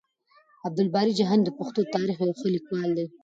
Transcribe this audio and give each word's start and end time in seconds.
عبدالباري 0.67 1.11
جهاني 1.19 1.43
د 1.45 1.49
پښتنو 1.57 1.83
د 1.87 1.91
تاريخ 1.95 2.17
يو 2.25 2.37
ښه 2.39 2.47
ليکوال 2.55 2.89
دی. 2.97 3.05